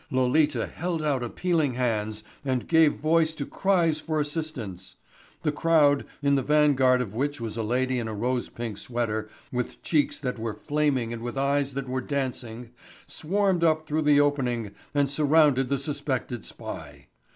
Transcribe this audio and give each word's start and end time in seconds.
Lolita 0.09 0.65
held 0.65 1.03
out 1.03 1.21
appealing 1.23 1.75
hands 1.75 2.23
and 2.43 2.67
gave 2.67 2.95
voice 2.95 3.35
to 3.35 3.45
cries 3.45 3.99
for 3.99 4.19
assistance. 4.19 4.95
The 5.43 5.51
crowd, 5.51 6.05
in 6.23 6.33
the 6.33 6.41
vanguard 6.41 7.01
of 7.01 7.13
which 7.13 7.39
was 7.39 7.55
a 7.55 7.61
lady 7.61 7.99
in 7.99 8.07
a 8.07 8.13
rose 8.15 8.49
pink 8.49 8.79
sweater 8.79 9.29
with 9.51 9.83
cheeks 9.83 10.19
that 10.19 10.39
were 10.39 10.55
flaming 10.55 11.13
and 11.13 11.21
with 11.21 11.37
eyes 11.37 11.75
that 11.75 11.87
were 11.87 12.01
dancing, 12.01 12.71
swarmed 13.05 13.63
up 13.63 13.85
through 13.85 14.01
the 14.01 14.19
opening 14.19 14.71
and 14.95 15.07
surrounded 15.07 15.69
the 15.69 15.77
suspected 15.77 16.45
spy. 16.45 17.05